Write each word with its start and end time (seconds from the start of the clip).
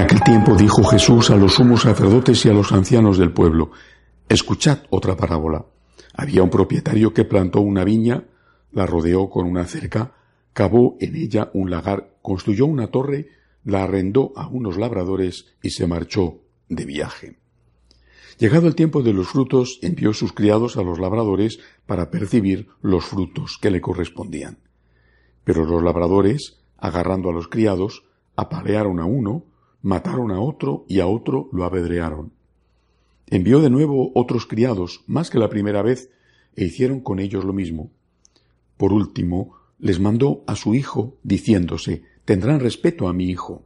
En 0.00 0.06
aquel 0.06 0.22
tiempo 0.22 0.56
dijo 0.56 0.82
Jesús 0.82 1.28
a 1.28 1.36
los 1.36 1.56
sumos 1.56 1.82
sacerdotes 1.82 2.46
y 2.46 2.48
a 2.48 2.54
los 2.54 2.72
ancianos 2.72 3.18
del 3.18 3.32
pueblo, 3.32 3.70
escuchad 4.30 4.78
otra 4.88 5.14
parábola. 5.14 5.66
Había 6.14 6.42
un 6.42 6.48
propietario 6.48 7.12
que 7.12 7.26
plantó 7.26 7.60
una 7.60 7.84
viña, 7.84 8.24
la 8.72 8.86
rodeó 8.86 9.28
con 9.28 9.46
una 9.46 9.66
cerca, 9.66 10.14
cavó 10.54 10.96
en 11.00 11.16
ella 11.16 11.50
un 11.52 11.68
lagar, 11.70 12.14
construyó 12.22 12.64
una 12.64 12.86
torre, 12.86 13.28
la 13.62 13.82
arrendó 13.82 14.32
a 14.36 14.48
unos 14.48 14.78
labradores 14.78 15.48
y 15.62 15.68
se 15.68 15.86
marchó 15.86 16.38
de 16.70 16.86
viaje. 16.86 17.36
Llegado 18.38 18.68
el 18.68 18.76
tiempo 18.76 19.02
de 19.02 19.12
los 19.12 19.28
frutos, 19.28 19.80
envió 19.82 20.14
sus 20.14 20.32
criados 20.32 20.78
a 20.78 20.82
los 20.82 20.98
labradores 20.98 21.60
para 21.84 22.10
percibir 22.10 22.68
los 22.80 23.04
frutos 23.04 23.58
que 23.60 23.70
le 23.70 23.82
correspondían. 23.82 24.60
Pero 25.44 25.66
los 25.66 25.82
labradores, 25.82 26.56
agarrando 26.78 27.28
a 27.28 27.34
los 27.34 27.48
criados, 27.48 28.04
apalearon 28.34 28.98
a 28.98 29.04
uno, 29.04 29.44
mataron 29.82 30.30
a 30.30 30.40
otro 30.40 30.84
y 30.88 31.00
a 31.00 31.06
otro 31.06 31.48
lo 31.52 31.64
apedrearon. 31.64 32.32
Envió 33.26 33.60
de 33.60 33.70
nuevo 33.70 34.10
otros 34.14 34.46
criados, 34.46 35.04
más 35.06 35.30
que 35.30 35.38
la 35.38 35.48
primera 35.48 35.82
vez, 35.82 36.10
e 36.56 36.64
hicieron 36.64 37.00
con 37.00 37.20
ellos 37.20 37.44
lo 37.44 37.52
mismo. 37.52 37.90
Por 38.76 38.92
último, 38.92 39.54
les 39.78 40.00
mandó 40.00 40.42
a 40.46 40.56
su 40.56 40.74
hijo, 40.74 41.16
diciéndose, 41.22 42.02
tendrán 42.24 42.60
respeto 42.60 43.08
a 43.08 43.12
mi 43.12 43.30
hijo. 43.30 43.64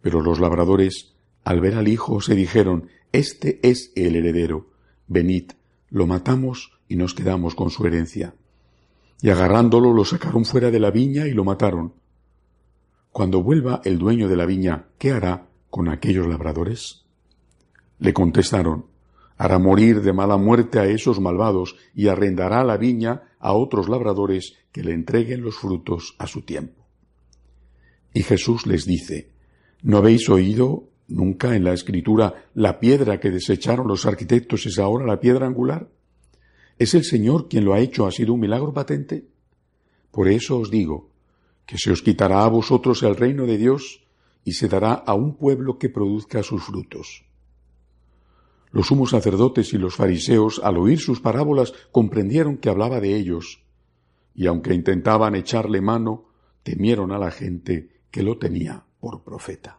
Pero 0.00 0.22
los 0.22 0.40
labradores, 0.40 1.12
al 1.44 1.60
ver 1.60 1.74
al 1.74 1.88
hijo, 1.88 2.20
se 2.20 2.34
dijeron, 2.34 2.88
Este 3.12 3.60
es 3.62 3.92
el 3.96 4.16
heredero, 4.16 4.70
venid, 5.06 5.52
lo 5.90 6.06
matamos 6.06 6.72
y 6.88 6.96
nos 6.96 7.14
quedamos 7.14 7.54
con 7.54 7.70
su 7.70 7.86
herencia. 7.86 8.34
Y 9.22 9.28
agarrándolo 9.28 9.92
lo 9.92 10.04
sacaron 10.04 10.44
fuera 10.44 10.70
de 10.70 10.80
la 10.80 10.90
viña 10.90 11.26
y 11.26 11.32
lo 11.32 11.44
mataron. 11.44 11.92
Cuando 13.12 13.42
vuelva 13.42 13.80
el 13.84 13.98
dueño 13.98 14.28
de 14.28 14.36
la 14.36 14.46
viña, 14.46 14.86
¿qué 14.96 15.10
hará 15.10 15.48
con 15.68 15.88
aquellos 15.88 16.28
labradores? 16.28 17.04
Le 17.98 18.12
contestaron, 18.14 18.86
hará 19.36 19.58
morir 19.58 20.00
de 20.00 20.12
mala 20.12 20.36
muerte 20.36 20.78
a 20.78 20.86
esos 20.86 21.20
malvados 21.20 21.76
y 21.94 22.06
arrendará 22.06 22.62
la 22.62 22.76
viña 22.76 23.22
a 23.40 23.52
otros 23.52 23.88
labradores 23.88 24.54
que 24.70 24.84
le 24.84 24.92
entreguen 24.92 25.42
los 25.42 25.56
frutos 25.56 26.14
a 26.18 26.28
su 26.28 26.42
tiempo. 26.42 26.86
Y 28.14 28.22
Jesús 28.22 28.66
les 28.66 28.86
dice, 28.86 29.32
¿no 29.82 29.98
habéis 29.98 30.28
oído 30.28 30.88
nunca 31.08 31.56
en 31.56 31.64
la 31.64 31.72
escritura 31.72 32.46
la 32.54 32.78
piedra 32.78 33.18
que 33.18 33.30
desecharon 33.30 33.88
los 33.88 34.06
arquitectos 34.06 34.66
es 34.66 34.78
ahora 34.78 35.04
la 35.04 35.18
piedra 35.18 35.46
angular? 35.46 35.88
¿Es 36.78 36.94
el 36.94 37.04
Señor 37.04 37.48
quien 37.48 37.64
lo 37.64 37.74
ha 37.74 37.80
hecho? 37.80 38.06
¿Ha 38.06 38.12
sido 38.12 38.34
un 38.34 38.40
milagro 38.40 38.72
patente? 38.72 39.26
Por 40.10 40.28
eso 40.28 40.58
os 40.58 40.70
digo, 40.70 41.09
que 41.70 41.78
se 41.78 41.92
os 41.92 42.02
quitará 42.02 42.42
a 42.42 42.48
vosotros 42.48 43.00
el 43.04 43.14
reino 43.14 43.46
de 43.46 43.56
Dios 43.56 44.02
y 44.44 44.54
se 44.54 44.66
dará 44.66 44.92
a 44.92 45.14
un 45.14 45.36
pueblo 45.36 45.78
que 45.78 45.88
produzca 45.88 46.42
sus 46.42 46.64
frutos. 46.64 47.24
Los 48.72 48.88
sumos 48.88 49.10
sacerdotes 49.10 49.72
y 49.72 49.78
los 49.78 49.94
fariseos, 49.94 50.60
al 50.64 50.78
oír 50.78 50.98
sus 50.98 51.20
parábolas, 51.20 51.72
comprendieron 51.92 52.56
que 52.56 52.70
hablaba 52.70 52.98
de 52.98 53.14
ellos, 53.14 53.62
y 54.34 54.48
aunque 54.48 54.74
intentaban 54.74 55.36
echarle 55.36 55.80
mano, 55.80 56.24
temieron 56.64 57.12
a 57.12 57.18
la 57.18 57.30
gente 57.30 58.00
que 58.10 58.24
lo 58.24 58.36
tenía 58.36 58.84
por 58.98 59.22
profeta. 59.22 59.78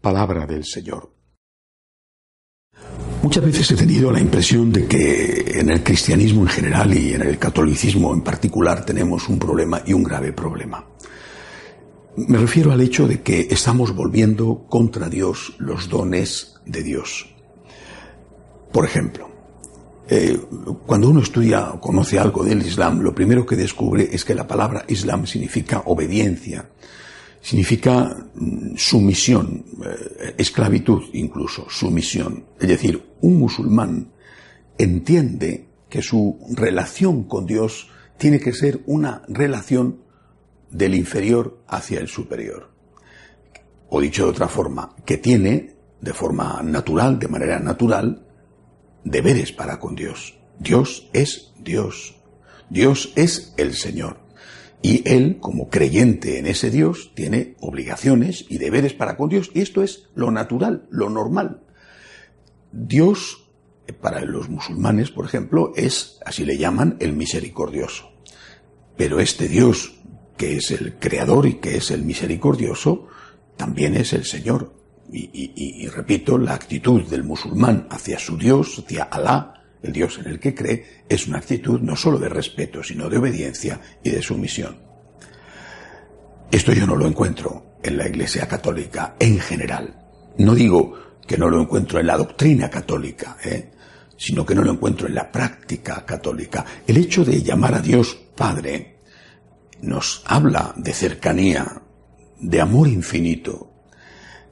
Palabra 0.00 0.44
del 0.44 0.64
Señor. 0.64 1.12
Muchas 3.22 3.44
veces 3.44 3.70
he 3.70 3.76
tenido 3.76 4.10
la 4.10 4.20
impresión 4.20 4.72
de 4.72 4.88
que 4.88 5.60
en 5.60 5.70
el 5.70 5.84
cristianismo 5.84 6.42
en 6.42 6.48
general 6.48 6.92
y 6.94 7.14
en 7.14 7.22
el 7.22 7.38
catolicismo 7.38 8.12
en 8.12 8.22
particular 8.22 8.84
tenemos 8.84 9.28
un 9.28 9.38
problema 9.38 9.82
y 9.86 9.92
un 9.92 10.02
grave 10.02 10.32
problema. 10.32 10.84
Me 12.26 12.38
refiero 12.38 12.72
al 12.72 12.80
hecho 12.80 13.06
de 13.06 13.22
que 13.22 13.46
estamos 13.48 13.94
volviendo 13.94 14.66
contra 14.68 15.08
Dios 15.08 15.54
los 15.58 15.88
dones 15.88 16.56
de 16.66 16.82
Dios. 16.82 17.32
Por 18.72 18.84
ejemplo, 18.84 19.30
eh, 20.08 20.36
cuando 20.84 21.10
uno 21.10 21.20
estudia 21.20 21.70
o 21.70 21.80
conoce 21.80 22.18
algo 22.18 22.42
del 22.42 22.66
Islam, 22.66 23.02
lo 23.02 23.14
primero 23.14 23.46
que 23.46 23.54
descubre 23.54 24.08
es 24.10 24.24
que 24.24 24.34
la 24.34 24.48
palabra 24.48 24.84
Islam 24.88 25.26
significa 25.26 25.84
obediencia, 25.86 26.68
significa 27.40 28.26
mm, 28.34 28.74
sumisión, 28.76 29.64
eh, 29.86 30.34
esclavitud 30.38 31.04
incluso, 31.12 31.66
sumisión. 31.70 32.46
Es 32.58 32.66
decir, 32.66 33.00
un 33.20 33.38
musulmán 33.38 34.10
entiende 34.76 35.68
que 35.88 36.02
su 36.02 36.40
relación 36.50 37.24
con 37.28 37.46
Dios 37.46 37.90
tiene 38.18 38.40
que 38.40 38.52
ser 38.52 38.82
una 38.86 39.22
relación 39.28 40.07
del 40.70 40.94
inferior 40.94 41.62
hacia 41.66 42.00
el 42.00 42.08
superior. 42.08 42.70
O 43.88 44.00
dicho 44.00 44.24
de 44.24 44.30
otra 44.30 44.48
forma, 44.48 44.94
que 45.04 45.16
tiene, 45.16 45.76
de 46.00 46.12
forma 46.12 46.62
natural, 46.62 47.18
de 47.18 47.28
manera 47.28 47.58
natural, 47.58 48.26
deberes 49.04 49.52
para 49.52 49.78
con 49.80 49.94
Dios. 49.94 50.38
Dios 50.58 51.08
es 51.12 51.52
Dios. 51.58 52.16
Dios 52.68 53.12
es 53.16 53.54
el 53.56 53.74
Señor. 53.74 54.18
Y 54.82 55.08
Él, 55.08 55.38
como 55.40 55.68
creyente 55.68 56.38
en 56.38 56.46
ese 56.46 56.70
Dios, 56.70 57.12
tiene 57.14 57.56
obligaciones 57.60 58.44
y 58.48 58.58
deberes 58.58 58.94
para 58.94 59.16
con 59.16 59.28
Dios. 59.28 59.50
Y 59.54 59.60
esto 59.60 59.82
es 59.82 60.08
lo 60.14 60.30
natural, 60.30 60.86
lo 60.90 61.10
normal. 61.10 61.62
Dios, 62.70 63.48
para 64.00 64.20
los 64.24 64.48
musulmanes, 64.48 65.10
por 65.10 65.24
ejemplo, 65.24 65.72
es, 65.74 66.20
así 66.24 66.44
le 66.44 66.58
llaman, 66.58 66.96
el 67.00 67.14
misericordioso. 67.14 68.12
Pero 68.96 69.20
este 69.20 69.48
Dios 69.48 69.97
que 70.38 70.56
es 70.56 70.70
el 70.70 70.94
creador 70.94 71.46
y 71.46 71.54
que 71.54 71.76
es 71.76 71.90
el 71.90 72.04
misericordioso, 72.04 73.08
también 73.56 73.96
es 73.96 74.14
el 74.14 74.24
Señor. 74.24 74.72
Y, 75.10 75.86
repito, 75.88 76.38
la 76.38 76.54
actitud 76.54 77.02
del 77.02 77.24
musulmán 77.24 77.88
hacia 77.90 78.18
su 78.18 78.36
Dios, 78.36 78.78
hacia 78.78 79.04
Alá, 79.04 79.54
el 79.82 79.92
Dios 79.92 80.18
en 80.18 80.26
el 80.26 80.38
que 80.38 80.54
cree, 80.54 81.04
es 81.08 81.26
una 81.26 81.38
actitud 81.38 81.80
no 81.80 81.96
solo 81.96 82.18
de 82.18 82.28
respeto, 82.28 82.82
sino 82.82 83.08
de 83.08 83.18
obediencia 83.18 83.80
y 84.02 84.10
de 84.10 84.22
sumisión. 84.22 84.78
Esto 86.50 86.72
yo 86.72 86.86
no 86.86 86.96
lo 86.96 87.06
encuentro 87.06 87.78
en 87.82 87.96
la 87.96 88.08
Iglesia 88.08 88.46
Católica 88.46 89.16
en 89.18 89.38
general. 89.40 89.94
No 90.38 90.54
digo 90.54 90.94
que 91.26 91.36
no 91.36 91.48
lo 91.50 91.60
encuentro 91.60 92.00
en 92.00 92.06
la 92.06 92.16
doctrina 92.16 92.70
católica, 92.70 93.36
¿eh? 93.44 93.70
sino 94.16 94.44
que 94.44 94.54
no 94.54 94.62
lo 94.62 94.72
encuentro 94.72 95.08
en 95.08 95.14
la 95.14 95.30
práctica 95.30 96.04
católica. 96.04 96.64
El 96.86 96.96
hecho 96.96 97.24
de 97.24 97.42
llamar 97.42 97.74
a 97.74 97.80
Dios 97.80 98.18
Padre 98.34 98.97
nos 99.82 100.22
habla 100.26 100.74
de 100.76 100.92
cercanía, 100.92 101.82
de 102.40 102.60
amor 102.60 102.88
infinito. 102.88 103.72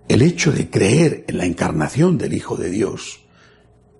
El 0.08 0.22
hecho 0.22 0.52
de 0.52 0.70
creer 0.70 1.24
en 1.28 1.38
la 1.38 1.46
encarnación 1.46 2.16
del 2.18 2.34
Hijo 2.34 2.56
de 2.56 2.70
Dios, 2.70 3.24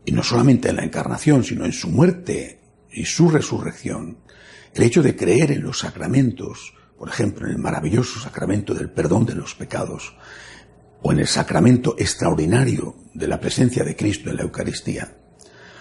y 0.04 0.12
no 0.12 0.22
solamente 0.22 0.68
en 0.68 0.76
la 0.76 0.84
encarnación, 0.84 1.42
sino 1.42 1.64
en 1.64 1.72
su 1.72 1.88
muerte 1.88 2.60
y 2.92 3.04
su 3.04 3.28
resurrección, 3.28 4.18
el 4.74 4.82
hecho 4.84 5.02
de 5.02 5.16
creer 5.16 5.50
en 5.50 5.62
los 5.62 5.80
sacramentos, 5.80 6.74
por 6.96 7.08
ejemplo, 7.08 7.46
en 7.46 7.52
el 7.52 7.58
maravilloso 7.58 8.20
sacramento 8.20 8.72
del 8.74 8.90
perdón 8.90 9.26
de 9.26 9.34
los 9.34 9.54
pecados, 9.54 10.16
o 11.02 11.12
en 11.12 11.18
el 11.18 11.26
sacramento 11.26 11.96
extraordinario 11.98 12.96
de 13.14 13.26
la 13.26 13.40
presencia 13.40 13.84
de 13.84 13.96
Cristo 13.96 14.30
en 14.30 14.36
la 14.36 14.42
Eucaristía, 14.42 15.16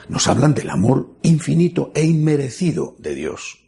nos 0.09 0.27
hablan 0.27 0.53
del 0.53 0.69
amor 0.69 1.17
infinito 1.23 1.91
e 1.95 2.03
inmerecido 2.05 2.95
de 2.99 3.15
Dios 3.15 3.64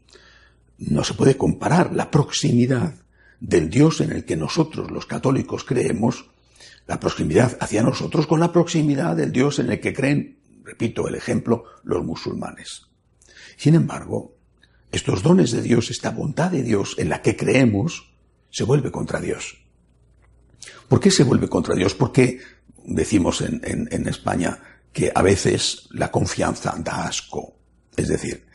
no 0.77 1.03
se 1.03 1.13
puede 1.13 1.37
comparar 1.37 1.93
la 1.93 2.11
proximidad 2.11 2.93
del 3.39 3.69
Dios 3.69 4.01
en 4.01 4.11
el 4.11 4.25
que 4.25 4.35
nosotros 4.35 4.91
los 4.91 5.05
católicos 5.05 5.63
creemos, 5.63 6.29
la 6.87 6.99
proximidad 6.99 7.57
hacia 7.59 7.83
nosotros 7.83 8.27
con 8.27 8.39
la 8.39 8.51
proximidad 8.51 9.15
del 9.15 9.31
Dios 9.31 9.59
en 9.59 9.71
el 9.71 9.79
que 9.79 9.93
creen, 9.93 10.39
repito 10.63 11.07
el 11.07 11.15
ejemplo, 11.15 11.65
los 11.83 12.03
musulmanes. 12.03 12.87
Sin 13.57 13.75
embargo, 13.75 14.35
estos 14.91 15.21
dones 15.21 15.51
de 15.51 15.61
Dios, 15.61 15.89
esta 15.89 16.11
bondad 16.11 16.51
de 16.51 16.63
Dios 16.63 16.95
en 16.97 17.09
la 17.09 17.21
que 17.21 17.35
creemos, 17.35 18.13
se 18.49 18.63
vuelve 18.63 18.91
contra 18.91 19.19
Dios. 19.19 19.57
¿Por 20.87 20.99
qué 20.99 21.11
se 21.11 21.23
vuelve 21.23 21.49
contra 21.49 21.75
Dios? 21.75 21.93
Porque 21.93 22.39
decimos 22.85 23.41
en, 23.41 23.61
en 23.63 24.07
España 24.07 24.59
que 24.93 25.11
a 25.13 25.21
veces 25.21 25.89
la 25.91 26.09
confianza 26.09 26.75
da 26.79 27.05
asco. 27.05 27.55
Es 27.95 28.07
decir, 28.07 28.46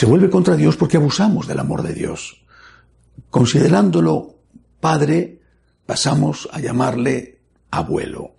se 0.00 0.06
vuelve 0.06 0.30
contra 0.30 0.56
Dios 0.56 0.78
porque 0.78 0.96
abusamos 0.96 1.46
del 1.46 1.58
amor 1.58 1.82
de 1.82 1.92
Dios. 1.92 2.42
Considerándolo 3.28 4.38
padre, 4.80 5.42
pasamos 5.84 6.48
a 6.52 6.58
llamarle 6.58 7.40
abuelo. 7.70 8.34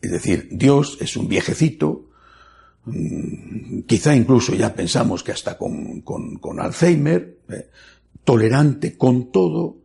Es 0.00 0.10
decir, 0.10 0.48
Dios 0.52 0.96
es 1.02 1.18
un 1.18 1.28
viejecito, 1.28 2.08
mm, 2.86 3.80
quizá 3.80 4.16
incluso 4.16 4.54
ya 4.54 4.74
pensamos 4.74 5.22
que 5.22 5.32
hasta 5.32 5.58
con, 5.58 6.00
con, 6.00 6.60
Alzheimer, 6.60 7.40
eh, 7.50 7.68
tolerante 8.24 8.96
con 8.96 9.30
todo, 9.30 9.76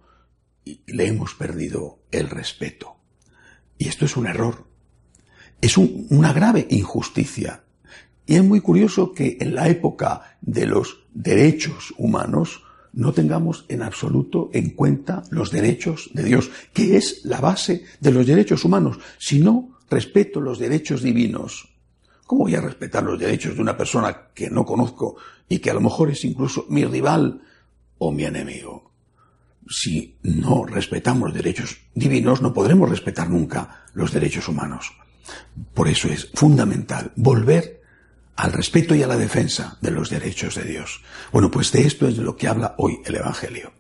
le 0.64 1.08
hemos 1.08 1.36
perdido 1.36 2.00
el 2.10 2.30
respeto. 2.30 2.96
Y 3.78 3.90
esto 3.90 4.06
es 4.06 4.16
un 4.16 4.28
error. 4.28 4.66
Es 5.60 5.78
una 5.78 6.32
grave 6.32 6.68
injusticia. 6.70 7.64
Y 8.26 8.36
es 8.36 8.44
muy 8.44 8.62
curioso 8.62 9.14
que 9.14 9.38
en 9.40 9.56
la 9.56 9.68
época 9.68 10.38
de 10.42 10.66
los 10.66 11.00
derechos 11.14 11.94
humanos 11.98 12.62
no 12.94 13.14
tengamos 13.14 13.66
en 13.70 13.84
absoluto 13.84 14.50
en 14.54 14.72
cuenta 14.72 15.24
los 15.30 15.52
derechos 15.52 16.10
de 16.14 16.24
Dios, 16.24 16.50
que 16.74 16.98
es 16.98 17.24
la 17.24 17.40
base 17.40 17.86
de 18.00 18.12
los 18.12 18.28
derechos 18.28 18.66
humanos. 18.66 18.98
Si 19.18 19.40
no 19.40 19.80
respeto 19.90 20.42
los 20.42 20.60
derechos 20.60 21.02
divinos, 21.02 21.70
¿cómo 22.26 22.44
voy 22.44 22.56
a 22.56 22.62
respetar 22.62 23.04
los 23.04 23.20
derechos 23.20 23.56
de 23.56 23.62
una 23.62 23.78
persona 23.78 24.30
que 24.34 24.50
no 24.50 24.66
conozco 24.66 25.18
y 25.48 25.60
que 25.60 25.72
a 25.72 25.74
lo 25.74 25.82
mejor 25.82 26.12
es 26.12 26.24
incluso 26.26 26.66
mi 26.70 26.86
rival 26.86 27.42
o 27.98 28.12
mi 28.12 28.24
enemigo? 28.24 28.92
Si 29.70 30.18
no 30.24 30.66
respetamos 30.66 31.34
derechos 31.34 31.78
divinos, 31.94 32.42
no 32.42 32.54
podremos 32.54 32.90
respetar 32.90 33.30
nunca 33.30 33.86
los 33.94 34.12
derechos 34.12 34.48
humanos. 34.48 34.92
Por 35.74 35.88
eso 35.88 36.10
es 36.10 36.30
fundamental 36.34 37.12
volver 37.16 37.81
al 38.42 38.54
respeto 38.54 38.96
y 38.96 39.04
a 39.04 39.08
la 39.08 39.18
defensa 39.18 39.78
de 39.82 39.92
los 39.92 40.10
derechos 40.10 40.56
de 40.56 40.64
Dios. 40.64 41.02
Bueno, 41.32 41.52
pues 41.52 41.72
de 41.72 41.84
esto 41.84 42.08
es 42.08 42.18
de 42.18 42.24
lo 42.24 42.36
que 42.36 42.48
habla 42.48 42.74
hoy 42.80 43.00
el 43.06 43.14
Evangelio. 43.14 43.72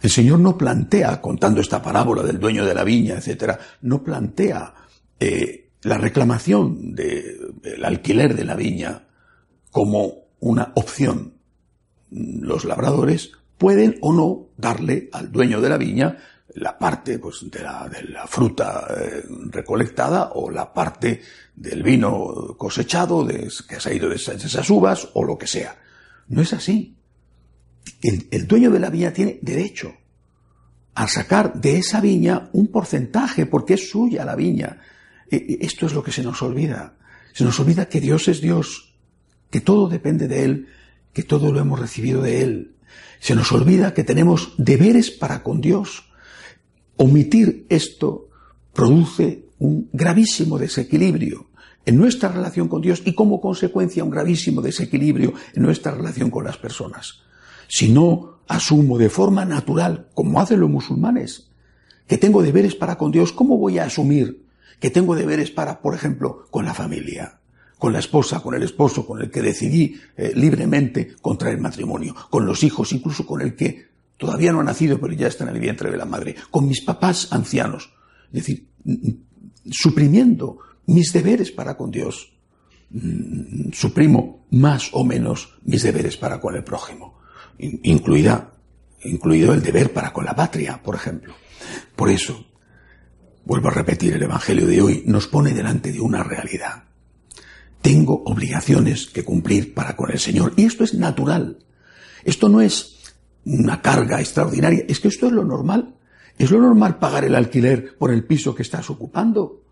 El 0.00 0.10
Señor 0.10 0.38
no 0.38 0.56
plantea, 0.56 1.20
contando 1.20 1.60
esta 1.60 1.82
parábola 1.82 2.22
del 2.22 2.38
dueño 2.38 2.64
de 2.64 2.72
la 2.72 2.84
viña, 2.84 3.16
etcétera, 3.16 3.58
no 3.82 4.04
plantea 4.04 4.74
eh, 5.18 5.70
la 5.82 5.98
reclamación 5.98 6.94
del 6.94 7.84
alquiler 7.84 8.36
de 8.36 8.44
la 8.44 8.54
viña 8.54 9.08
como 9.72 10.28
una 10.38 10.70
opción. 10.76 11.34
Los 12.08 12.64
labradores 12.64 13.32
pueden 13.58 13.98
o 14.02 14.12
no 14.12 14.50
darle 14.56 15.08
al 15.12 15.32
dueño 15.32 15.60
de 15.60 15.68
la 15.68 15.78
viña 15.78 16.18
la 16.54 16.78
parte 16.78 17.18
pues, 17.18 17.50
de, 17.50 17.62
la, 17.62 17.88
de 17.88 18.02
la 18.04 18.26
fruta 18.26 18.86
eh, 18.96 19.24
recolectada 19.50 20.32
o 20.34 20.50
la 20.50 20.72
parte 20.72 21.20
del 21.54 21.82
vino 21.82 22.54
cosechado 22.56 23.24
de, 23.24 23.50
que 23.68 23.76
ha 23.76 23.92
ido 23.92 24.08
de 24.08 24.16
esas, 24.16 24.70
uvas 24.70 25.08
o 25.14 25.24
lo 25.24 25.36
que 25.36 25.46
sea. 25.46 25.76
No 26.28 26.42
es 26.42 26.52
así. 26.52 26.96
El, 28.02 28.28
el 28.30 28.46
dueño 28.46 28.70
de 28.70 28.80
la 28.80 28.90
viña 28.90 29.12
tiene 29.12 29.38
derecho 29.42 29.92
a 30.94 31.06
sacar 31.08 31.60
de 31.60 31.76
esa 31.76 32.00
viña 32.00 32.48
un 32.52 32.68
porcentaje 32.68 33.46
porque 33.46 33.74
es 33.74 33.90
suya 33.90 34.24
la 34.24 34.34
viña. 34.34 34.80
E, 35.30 35.36
e, 35.36 35.58
esto 35.60 35.86
es 35.86 35.92
lo 35.92 36.02
que 36.02 36.12
se 36.12 36.22
nos 36.22 36.40
olvida. 36.42 36.94
Se 37.32 37.44
nos 37.44 37.60
olvida 37.60 37.88
que 37.88 38.00
Dios 38.00 38.28
es 38.28 38.40
Dios, 38.40 38.94
que 39.50 39.60
todo 39.60 39.88
depende 39.88 40.26
de 40.26 40.44
Él, 40.44 40.68
que 41.12 41.22
todo 41.22 41.52
lo 41.52 41.60
hemos 41.60 41.78
recibido 41.78 42.22
de 42.22 42.42
Él. 42.42 42.76
Se 43.20 43.34
nos 43.34 43.52
olvida 43.52 43.92
que 43.92 44.04
tenemos 44.04 44.54
deberes 44.56 45.10
para 45.10 45.42
con 45.42 45.60
Dios, 45.60 46.05
Omitir 46.96 47.66
esto 47.68 48.28
produce 48.72 49.46
un 49.58 49.88
gravísimo 49.92 50.58
desequilibrio 50.58 51.46
en 51.84 51.96
nuestra 51.96 52.30
relación 52.30 52.68
con 52.68 52.82
Dios 52.82 53.02
y 53.04 53.14
como 53.14 53.40
consecuencia 53.40 54.04
un 54.04 54.10
gravísimo 54.10 54.60
desequilibrio 54.60 55.32
en 55.54 55.62
nuestra 55.62 55.92
relación 55.92 56.30
con 56.30 56.44
las 56.44 56.58
personas. 56.58 57.20
Si 57.68 57.90
no 57.92 58.40
asumo 58.48 58.98
de 58.98 59.08
forma 59.08 59.44
natural, 59.44 60.08
como 60.14 60.40
hacen 60.40 60.60
los 60.60 60.70
musulmanes, 60.70 61.48
que 62.06 62.18
tengo 62.18 62.42
deberes 62.42 62.74
para 62.74 62.96
con 62.96 63.10
Dios, 63.10 63.32
¿cómo 63.32 63.58
voy 63.58 63.78
a 63.78 63.84
asumir 63.84 64.44
que 64.80 64.90
tengo 64.90 65.14
deberes 65.14 65.50
para, 65.50 65.80
por 65.80 65.94
ejemplo, 65.94 66.46
con 66.50 66.64
la 66.64 66.74
familia, 66.74 67.40
con 67.78 67.92
la 67.92 67.98
esposa, 67.98 68.40
con 68.40 68.54
el 68.54 68.62
esposo, 68.62 69.06
con 69.06 69.20
el 69.20 69.30
que 69.30 69.42
decidí 69.42 70.00
eh, 70.16 70.32
libremente 70.34 71.14
contraer 71.20 71.58
matrimonio, 71.58 72.14
con 72.30 72.46
los 72.46 72.62
hijos, 72.62 72.92
incluso 72.92 73.26
con 73.26 73.40
el 73.40 73.54
que 73.54 73.86
Todavía 74.16 74.52
no 74.52 74.60
ha 74.60 74.64
nacido, 74.64 74.98
pero 74.98 75.12
ya 75.12 75.28
está 75.28 75.44
en 75.44 75.50
el 75.50 75.60
vientre 75.60 75.90
de 75.90 75.96
la 75.96 76.06
madre. 76.06 76.36
Con 76.50 76.66
mis 76.66 76.82
papás 76.82 77.28
ancianos. 77.32 77.92
Es 78.28 78.46
decir, 78.46 78.68
suprimiendo 79.70 80.58
mis 80.86 81.12
deberes 81.12 81.50
para 81.50 81.76
con 81.76 81.90
Dios. 81.90 82.32
Mm, 82.90 83.72
suprimo 83.72 84.46
más 84.50 84.90
o 84.92 85.04
menos 85.04 85.58
mis 85.64 85.82
deberes 85.82 86.16
para 86.16 86.40
con 86.40 86.54
el 86.54 86.64
prójimo. 86.64 87.18
Incluida, 87.58 88.52
incluido 89.04 89.52
el 89.52 89.62
deber 89.62 89.92
para 89.92 90.12
con 90.12 90.24
la 90.24 90.34
patria, 90.34 90.80
por 90.82 90.94
ejemplo. 90.94 91.34
Por 91.94 92.10
eso, 92.10 92.46
vuelvo 93.44 93.68
a 93.68 93.72
repetir, 93.72 94.14
el 94.14 94.22
Evangelio 94.22 94.66
de 94.66 94.80
hoy 94.80 95.02
nos 95.06 95.26
pone 95.26 95.52
delante 95.52 95.92
de 95.92 96.00
una 96.00 96.22
realidad. 96.22 96.84
Tengo 97.82 98.22
obligaciones 98.24 99.06
que 99.06 99.24
cumplir 99.24 99.74
para 99.74 99.96
con 99.96 100.10
el 100.10 100.18
Señor. 100.18 100.54
Y 100.56 100.64
esto 100.64 100.84
es 100.84 100.94
natural. 100.94 101.58
Esto 102.24 102.48
no 102.48 102.60
es 102.60 102.95
una 103.46 103.80
carga 103.80 104.20
extraordinaria. 104.20 104.84
Es 104.88 105.00
que 105.00 105.08
esto 105.08 105.26
es 105.26 105.32
lo 105.32 105.44
normal. 105.44 105.94
Es 106.36 106.50
lo 106.50 106.60
normal 106.60 106.98
pagar 106.98 107.24
el 107.24 107.34
alquiler 107.34 107.96
por 107.96 108.10
el 108.10 108.24
piso 108.24 108.54
que 108.54 108.62
estás 108.62 108.90
ocupando. 108.90 109.62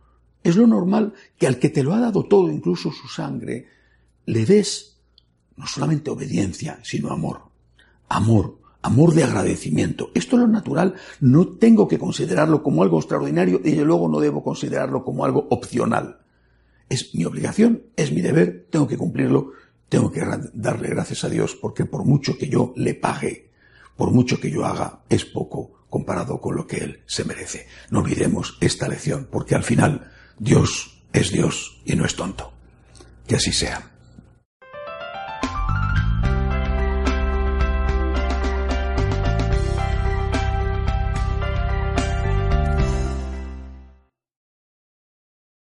Es 0.43 0.57
lo 0.57 0.67
normal 0.67 1.13
que 1.37 1.47
al 1.47 1.59
que 1.59 1.69
te 1.69 1.83
lo 1.83 1.93
ha 1.93 2.01
dado 2.01 2.25
todo, 2.25 2.51
incluso 2.51 2.93
su 2.93 3.09
sangre, 3.09 3.67
le 4.27 4.47
des 4.47 4.99
no 5.57 5.67
solamente 5.67 6.11
obediencia, 6.11 6.79
sino 6.83 7.11
amor. 7.11 7.43
Amor, 8.09 8.59
amor 8.83 9.13
de 9.13 9.25
agradecimiento. 9.25 10.11
Esto 10.15 10.37
es 10.37 10.43
lo 10.43 10.49
natural. 10.49 10.95
No 11.21 11.49
tengo 11.49 11.89
que 11.89 11.99
considerarlo 11.99 12.63
como 12.63 12.83
algo 12.83 12.99
extraordinario 12.99 13.61
y 13.65 13.75
luego 13.77 14.09
no 14.09 14.21
debo 14.21 14.43
considerarlo 14.43 15.05
como 15.05 15.25
algo 15.25 15.49
opcional. 15.51 16.21
Es 16.89 17.15
mi 17.15 17.25
obligación, 17.25 17.83
es 17.97 18.13
mi 18.13 18.21
deber, 18.21 18.69
tengo 18.71 18.87
que 18.87 18.99
cumplirlo, 18.99 19.53
tengo 19.89 20.13
que 20.13 20.23
darle 20.53 20.89
gracias 20.89 21.25
a 21.25 21.29
Dios 21.29 21.57
porque 21.61 21.87
por 21.87 22.05
mucho 22.05 22.37
que 22.39 22.49
yo 22.49 22.73
le 22.77 22.95
pague 22.95 23.54
por 23.97 24.11
mucho 24.11 24.41
que 24.41 24.51
yo 24.51 24.65
haga, 24.65 25.01
es 25.09 25.25
poco 25.25 25.87
comparado 25.89 26.41
con 26.41 26.57
lo 26.57 26.67
que 26.67 26.79
Él 26.79 27.03
se 27.07 27.25
merece. 27.25 27.69
No 27.91 28.01
olvidemos 28.01 28.59
esta 28.61 28.89
lección, 28.89 29.29
porque 29.31 29.55
al 29.55 29.63
final 29.63 30.11
Dios 30.39 31.05
es 31.13 31.31
Dios 31.31 31.81
y 31.85 31.95
no 31.95 32.05
es 32.05 32.17
tonto. 32.17 32.53
Que 33.27 33.37
así 33.37 33.53
sea. 33.53 33.94